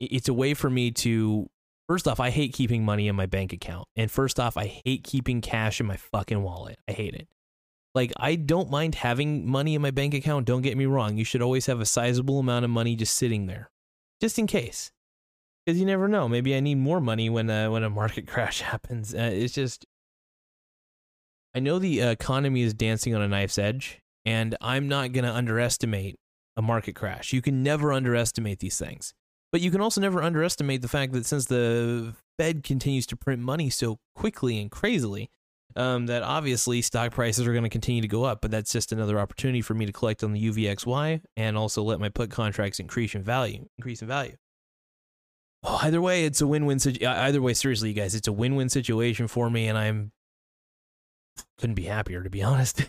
it's 0.00 0.28
a 0.28 0.34
way 0.34 0.54
for 0.54 0.68
me 0.68 0.90
to 0.92 1.48
first 1.88 2.06
off, 2.06 2.20
I 2.20 2.30
hate 2.30 2.52
keeping 2.52 2.84
money 2.84 3.08
in 3.08 3.16
my 3.16 3.26
bank 3.26 3.52
account, 3.52 3.88
and 3.96 4.10
first 4.10 4.38
off, 4.38 4.56
I 4.56 4.66
hate 4.66 5.02
keeping 5.02 5.40
cash 5.40 5.80
in 5.80 5.86
my 5.86 5.96
fucking 5.96 6.42
wallet. 6.42 6.78
I 6.86 6.92
hate 6.92 7.14
it. 7.14 7.28
Like 7.94 8.12
I 8.16 8.36
don't 8.36 8.70
mind 8.70 8.94
having 8.96 9.46
money 9.46 9.74
in 9.74 9.82
my 9.82 9.90
bank 9.90 10.14
account. 10.14 10.46
Don't 10.46 10.62
get 10.62 10.76
me 10.76 10.86
wrong. 10.86 11.16
You 11.16 11.24
should 11.24 11.42
always 11.42 11.66
have 11.66 11.80
a 11.80 11.86
sizable 11.86 12.38
amount 12.38 12.64
of 12.64 12.70
money 12.70 12.94
just 12.94 13.16
sitting 13.16 13.46
there, 13.46 13.70
just 14.20 14.38
in 14.38 14.46
case, 14.46 14.92
because 15.64 15.80
you 15.80 15.86
never 15.86 16.06
know. 16.06 16.28
Maybe 16.28 16.54
I 16.54 16.60
need 16.60 16.76
more 16.76 17.00
money 17.00 17.30
when 17.30 17.48
uh, 17.50 17.70
when 17.70 17.82
a 17.82 17.90
market 17.90 18.26
crash 18.28 18.60
happens. 18.60 19.14
Uh, 19.14 19.30
it's 19.32 19.54
just 19.54 19.86
I 21.54 21.60
know 21.60 21.78
the 21.78 22.00
economy 22.00 22.62
is 22.62 22.74
dancing 22.74 23.14
on 23.14 23.22
a 23.22 23.28
knife's 23.28 23.58
edge, 23.58 24.00
and 24.24 24.56
I'm 24.60 24.88
not 24.88 25.12
going 25.12 25.24
to 25.24 25.32
underestimate 25.32 26.16
a 26.56 26.62
market 26.62 26.94
crash. 26.94 27.32
You 27.32 27.40
can 27.40 27.62
never 27.62 27.92
underestimate 27.92 28.58
these 28.58 28.78
things. 28.78 29.14
But 29.50 29.62
you 29.62 29.70
can 29.70 29.80
also 29.80 30.00
never 30.00 30.22
underestimate 30.22 30.82
the 30.82 30.88
fact 30.88 31.12
that 31.14 31.24
since 31.24 31.46
the 31.46 32.14
Fed 32.38 32.62
continues 32.62 33.06
to 33.06 33.16
print 33.16 33.40
money 33.40 33.70
so 33.70 33.98
quickly 34.14 34.60
and 34.60 34.70
crazily, 34.70 35.30
um, 35.74 36.06
that 36.06 36.22
obviously 36.22 36.82
stock 36.82 37.12
prices 37.12 37.46
are 37.46 37.52
going 37.52 37.64
to 37.64 37.70
continue 37.70 38.02
to 38.02 38.08
go 38.08 38.24
up. 38.24 38.42
But 38.42 38.50
that's 38.50 38.72
just 38.72 38.92
another 38.92 39.18
opportunity 39.18 39.62
for 39.62 39.74
me 39.74 39.86
to 39.86 39.92
collect 39.92 40.22
on 40.22 40.32
the 40.32 40.50
UVXY 40.50 41.22
and 41.36 41.56
also 41.56 41.82
let 41.82 42.00
my 42.00 42.10
put 42.10 42.30
contracts 42.30 42.78
increase 42.78 43.14
in 43.14 43.22
value. 43.22 43.66
Increase 43.78 44.02
in 44.02 44.08
value. 44.08 44.36
Oh, 45.64 45.80
either 45.82 46.00
way, 46.00 46.24
it's 46.24 46.40
a 46.40 46.46
win-win. 46.46 46.78
Either 47.04 47.40
way, 47.40 47.54
seriously, 47.54 47.88
you 47.88 47.94
guys, 47.94 48.14
it's 48.14 48.28
a 48.28 48.32
win-win 48.32 48.68
situation 48.68 49.28
for 49.28 49.50
me, 49.50 49.66
and 49.66 49.76
I'm 49.76 50.12
couldn't 51.58 51.74
be 51.74 51.84
happier 51.84 52.22
to 52.22 52.30
be 52.30 52.42
honest. 52.44 52.84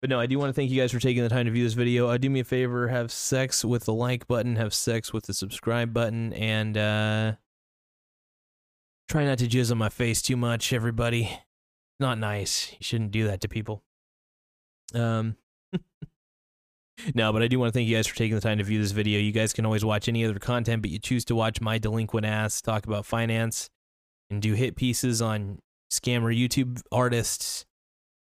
but 0.00 0.10
no, 0.10 0.18
I 0.20 0.26
do 0.26 0.38
want 0.38 0.50
to 0.50 0.52
thank 0.52 0.70
you 0.70 0.80
guys 0.80 0.92
for 0.92 0.98
taking 0.98 1.22
the 1.22 1.28
time 1.28 1.46
to 1.46 1.52
view 1.52 1.64
this 1.64 1.74
video. 1.74 2.08
Uh, 2.08 2.16
do 2.16 2.30
me 2.30 2.40
a 2.40 2.44
favor, 2.44 2.88
have 2.88 3.10
sex 3.12 3.64
with 3.64 3.84
the 3.84 3.94
like 3.94 4.26
button, 4.26 4.56
have 4.56 4.74
sex 4.74 5.12
with 5.12 5.26
the 5.26 5.34
subscribe 5.34 5.92
button, 5.92 6.32
and 6.32 6.76
uh, 6.76 7.32
try 9.08 9.24
not 9.24 9.38
to 9.38 9.46
jizz 9.46 9.70
on 9.70 9.78
my 9.78 9.88
face 9.88 10.22
too 10.22 10.36
much, 10.36 10.72
everybody. 10.72 11.38
Not 12.00 12.18
nice. 12.18 12.72
You 12.72 12.78
shouldn't 12.80 13.12
do 13.12 13.26
that 13.26 13.40
to 13.42 13.48
people. 13.48 13.82
Um. 14.94 15.36
no, 17.14 17.32
but 17.32 17.42
I 17.42 17.48
do 17.48 17.58
want 17.58 17.72
to 17.72 17.78
thank 17.78 17.88
you 17.88 17.96
guys 17.96 18.06
for 18.06 18.16
taking 18.16 18.34
the 18.34 18.40
time 18.40 18.58
to 18.58 18.64
view 18.64 18.80
this 18.80 18.90
video. 18.92 19.20
You 19.20 19.32
guys 19.32 19.52
can 19.52 19.64
always 19.64 19.84
watch 19.84 20.08
any 20.08 20.24
other 20.24 20.38
content, 20.38 20.82
but 20.82 20.90
you 20.90 20.98
choose 20.98 21.24
to 21.26 21.34
watch 21.34 21.60
my 21.60 21.78
delinquent 21.78 22.26
ass 22.26 22.60
talk 22.60 22.86
about 22.86 23.06
finance 23.06 23.70
and 24.30 24.42
do 24.42 24.54
hit 24.54 24.76
pieces 24.76 25.22
on 25.22 25.58
scammer 25.92 26.36
YouTube 26.36 26.80
artists. 26.90 27.66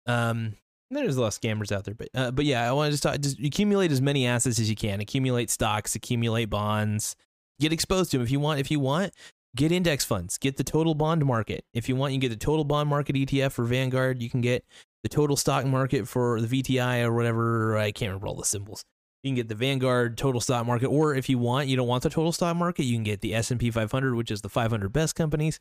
Um, 0.05 0.55
there's 0.91 1.17
a 1.17 1.21
lot 1.21 1.27
of 1.27 1.41
scammers 1.41 1.71
out 1.71 1.83
there, 1.83 1.95
but 1.95 2.09
uh, 2.13 2.31
but 2.31 2.45
yeah, 2.45 2.67
I 2.67 2.71
want 2.71 2.87
to 2.87 2.91
just 2.91 3.03
talk, 3.03 3.19
just 3.19 3.39
accumulate 3.39 3.91
as 3.91 4.01
many 4.01 4.27
assets 4.27 4.59
as 4.59 4.69
you 4.69 4.75
can. 4.75 5.01
Accumulate 5.01 5.49
stocks, 5.49 5.95
accumulate 5.95 6.45
bonds, 6.45 7.15
get 7.59 7.73
exposed 7.73 8.11
to 8.11 8.17
them 8.17 8.25
if 8.25 8.31
you 8.31 8.39
want. 8.39 8.59
If 8.59 8.69
you 8.69 8.79
want, 8.79 9.13
get 9.55 9.71
index 9.71 10.05
funds, 10.05 10.37
get 10.37 10.57
the 10.57 10.63
total 10.63 10.93
bond 10.93 11.25
market. 11.25 11.65
If 11.73 11.89
you 11.89 11.95
want, 11.95 12.13
you 12.13 12.19
can 12.19 12.29
get 12.29 12.39
the 12.39 12.45
total 12.45 12.63
bond 12.63 12.89
market 12.89 13.15
ETF 13.15 13.53
for 13.53 13.65
Vanguard. 13.65 14.21
You 14.21 14.29
can 14.29 14.41
get 14.41 14.63
the 15.03 15.09
total 15.09 15.35
stock 15.35 15.65
market 15.65 16.07
for 16.07 16.39
the 16.39 16.47
VTI 16.47 17.03
or 17.03 17.13
whatever. 17.13 17.77
I 17.77 17.91
can't 17.91 18.09
remember 18.09 18.27
all 18.27 18.35
the 18.35 18.45
symbols. 18.45 18.83
You 19.23 19.29
can 19.29 19.35
get 19.35 19.49
the 19.49 19.55
Vanguard 19.55 20.19
total 20.19 20.39
stock 20.39 20.67
market, 20.67 20.87
or 20.87 21.15
if 21.15 21.29
you 21.29 21.39
want, 21.39 21.67
you 21.67 21.75
don't 21.75 21.87
want 21.87 22.03
the 22.03 22.11
total 22.11 22.31
stock 22.31 22.55
market, 22.55 22.83
you 22.83 22.95
can 22.95 23.03
get 23.03 23.21
the 23.21 23.33
S 23.33 23.49
and 23.49 23.59
P 23.59 23.71
500, 23.71 24.13
which 24.13 24.29
is 24.29 24.41
the 24.41 24.49
500 24.49 24.93
best 24.93 25.15
companies. 25.15 25.59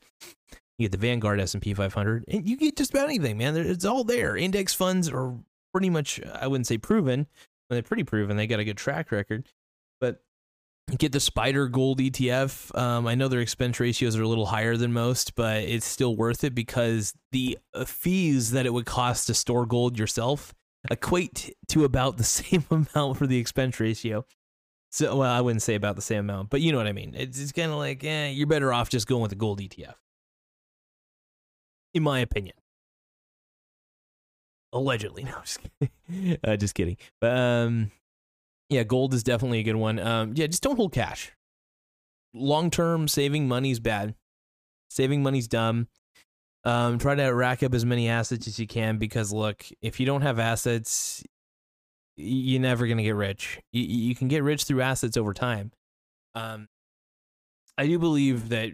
You 0.79 0.89
get 0.89 0.93
the 0.93 0.99
Vanguard 0.99 1.41
S&P 1.41 1.73
500, 1.73 2.25
and 2.29 2.49
you 2.49 2.57
get 2.57 2.77
just 2.77 2.91
about 2.91 3.05
anything, 3.05 3.39
man. 3.39 3.57
It's 3.57 3.85
all 3.85 4.03
there. 4.03 4.37
Index 4.37 4.75
funds 4.75 5.09
are 5.09 5.35
pretty 5.73 5.91
much, 5.91 6.21
I 6.35 6.47
wouldn't 6.47 6.67
say 6.67 6.79
proven, 6.79 7.27
but 7.69 7.77
they're 7.77 7.83
pretty 7.83 8.05
proven. 8.05 8.37
They 8.37 8.47
got 8.47 8.61
a 8.61 8.65
good 8.65 8.77
track 8.77 9.13
record. 9.13 9.47
But 10.01 10.23
get 10.99 11.13
the 11.13 11.19
SPDR 11.19 11.71
Gold 11.71 12.01
ETF. 12.01 12.77
Um, 12.77 13.07
I 13.07 13.15
know 13.15 13.29
their 13.29 13.41
expense 13.41 13.79
ratios 13.81 14.17
are 14.17 14.23
a 14.23 14.29
little 14.29 14.47
higher 14.47 14.77
than 14.77 14.93
most, 14.93 15.35
but 15.35 15.63
it's 15.63 15.87
still 15.87 16.17
worth 16.17 16.45
it 16.45 16.55
because 16.55 17.15
the 17.33 17.59
uh, 17.73 17.85
fees 17.85 18.51
that 18.51 18.67
it 18.67 18.73
would 18.73 18.87
cost 18.87 19.29
to 19.29 19.35
store 19.35 19.67
gold 19.67 19.99
yourself 19.99 20.55
equate 20.91 21.55
to 21.69 21.85
about 21.85 22.17
the 22.17 22.25
same 22.25 22.65
amount 22.71 23.17
for 23.17 23.27
the 23.27 23.39
expense 23.39 23.81
ratio. 23.81 24.25
So, 24.91 25.17
well, 25.17 25.31
I 25.31 25.41
wouldn't 25.41 25.63
say 25.63 25.75
about 25.75 25.97
the 25.97 26.03
same 26.03 26.21
amount, 26.21 26.51
but 26.51 26.61
you 26.61 26.71
know 26.71 26.79
what 26.79 26.87
I 26.87 26.93
mean. 26.93 27.15
It's, 27.17 27.41
it's 27.41 27.51
kind 27.51 27.73
of 27.73 27.79
like, 27.79 28.05
eh, 28.05 28.29
you're 28.29 28.47
better 28.47 28.73
off 28.73 28.89
just 28.89 29.09
going 29.09 29.23
with 29.23 29.31
the 29.31 29.37
gold 29.37 29.61
ETF, 29.61 29.95
in 31.95 32.03
my 32.03 32.19
opinion. 32.19 32.57
Allegedly, 34.73 35.23
no, 35.25 35.37
just 35.43 35.61
kidding. 35.61 36.39
uh, 36.45 36.57
just 36.57 36.75
kidding. 36.75 36.97
But 37.21 37.37
um, 37.37 37.93
yeah, 38.69 38.83
gold 38.83 39.15
is 39.15 39.23
definitely 39.23 39.61
a 39.61 39.63
good 39.63 39.77
one. 39.77 39.99
Um, 39.99 40.33
yeah, 40.35 40.49
just 40.49 40.63
don't 40.63 40.77
hold 40.77 40.93
cash. 40.93 41.33
Long 42.35 42.71
term 42.71 43.07
saving 43.07 43.47
money's 43.47 43.79
bad. 43.79 44.15
Saving 44.91 45.23
money's 45.23 45.49
dumb. 45.49 45.89
Um, 46.65 46.99
try 46.99 47.15
to 47.15 47.29
rack 47.29 47.63
up 47.63 47.75
as 47.75 47.85
many 47.85 48.09
assets 48.09 48.49
as 48.49 48.59
you 48.59 48.67
can 48.67 48.99
because 48.99 49.33
look, 49.33 49.65
if 49.81 50.01
you 50.01 50.07
don't 50.07 50.23
have 50.23 50.39
assets, 50.39 51.23
you're 52.17 52.61
never 52.61 52.87
gonna 52.87 53.03
get 53.03 53.15
rich. 53.15 53.61
You, 53.73 53.83
you 53.83 54.15
can 54.15 54.29
get 54.29 54.43
rich 54.43 54.65
through 54.65 54.81
assets 54.81 55.17
over 55.17 55.35
time. 55.35 55.73
Um, 56.35 56.69
I 57.77 57.87
do 57.87 57.99
believe 57.99 58.49
that 58.49 58.71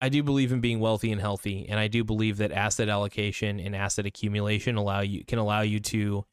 I 0.00 0.08
do 0.08 0.22
believe 0.22 0.52
in 0.52 0.60
being 0.60 0.80
wealthy 0.80 1.10
and 1.10 1.20
healthy, 1.20 1.66
and 1.68 1.80
I 1.80 1.88
do 1.88 2.04
believe 2.04 2.36
that 2.36 2.52
asset 2.52 2.88
allocation 2.88 3.58
and 3.58 3.74
asset 3.74 4.06
accumulation 4.06 4.76
allow 4.76 5.00
you 5.00 5.24
can 5.24 5.38
allow 5.38 5.62
you 5.62 5.80
to 5.80 6.24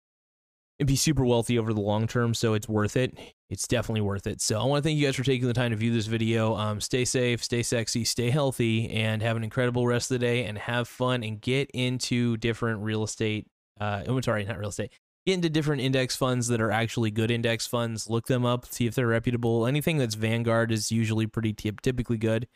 be 0.84 0.95
super 0.95 1.24
wealthy 1.24 1.57
over 1.57 1.74
the 1.74 1.81
long 1.81 2.05
term. 2.05 2.34
So 2.34 2.53
it's 2.53 2.67
worth 2.67 2.98
it. 2.98 3.17
It's 3.50 3.67
definitely 3.67 4.01
worth 4.01 4.27
it. 4.27 4.41
So 4.41 4.60
I 4.60 4.65
want 4.65 4.84
to 4.84 4.88
thank 4.88 5.00
you 5.00 5.05
guys 5.05 5.15
for 5.15 5.24
taking 5.24 5.48
the 5.48 5.53
time 5.53 5.72
to 5.72 5.77
view 5.77 5.93
this 5.93 6.07
video. 6.07 6.55
Um, 6.55 6.81
stay 6.81 7.05
safe, 7.05 7.43
stay 7.43 7.63
sexy, 7.63 8.03
stay 8.03 8.29
healthy, 8.29 8.89
and 8.89 9.22
have 9.22 9.38
an 9.38 9.43
incredible 9.43 9.88
rest 9.88 10.12
of 10.12 10.15
the 10.15 10.25
day. 10.25 10.45
And 10.45 10.57
have 10.57 10.88
fun 10.88 11.24
and 11.24 11.39
get 11.39 11.69
into 11.74 12.38
different 12.38 12.81
real 12.81 13.03
estate. 13.03 13.48
Uh, 13.79 14.03
oh, 14.07 14.19
sorry, 14.22 14.43
not 14.43 14.60
real 14.60 14.69
estate. 14.69 14.91
Get 15.25 15.36
into 15.36 15.50
different 15.50 15.81
index 15.81 16.15
funds 16.15 16.48
that 16.50 16.62
are 16.62 16.72
actually 16.72 17.10
good 17.10 17.31
index 17.31 17.65
funds. 17.65 18.10
Look 18.10 18.27
them 18.27 18.45
up, 18.45 18.65
see 18.65 18.86
if 18.86 18.95
they're 18.95 19.07
reputable. 19.07 19.65
Anything 19.65 19.98
that's 19.98 20.15
Vanguard 20.15 20.72
is 20.72 20.91
usually 20.91 21.25
pretty 21.25 21.53
typically 21.53 22.17
good. 22.17 22.48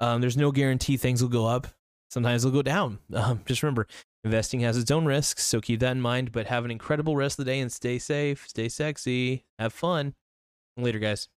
Um, 0.00 0.20
there's 0.20 0.36
no 0.36 0.52
guarantee 0.52 0.96
things 0.96 1.22
will 1.22 1.28
go 1.28 1.46
up. 1.46 1.66
Sometimes 2.10 2.42
they'll 2.42 2.52
go 2.52 2.62
down. 2.62 2.98
Um, 3.14 3.42
just 3.46 3.62
remember, 3.62 3.86
investing 4.24 4.60
has 4.60 4.76
its 4.76 4.90
own 4.90 5.04
risks, 5.04 5.44
so 5.44 5.60
keep 5.60 5.80
that 5.80 5.92
in 5.92 6.00
mind. 6.00 6.32
But 6.32 6.46
have 6.46 6.64
an 6.64 6.70
incredible 6.70 7.16
rest 7.16 7.38
of 7.38 7.44
the 7.44 7.50
day 7.50 7.60
and 7.60 7.70
stay 7.70 7.98
safe, 7.98 8.48
stay 8.48 8.68
sexy, 8.68 9.44
have 9.58 9.72
fun. 9.72 10.14
Later, 10.76 10.98
guys. 10.98 11.28